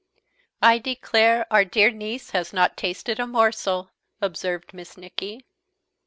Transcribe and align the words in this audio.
"I 0.63 0.79
declare 0.79 1.45
our 1.53 1.63
dear 1.63 1.91
niece 1.91 2.31
has 2.31 2.51
not 2.53 2.75
tasted 2.75 3.19
a 3.19 3.27
morsel," 3.27 3.91
observed 4.19 4.73
Miss 4.73 4.97
Nicky. 4.97 5.45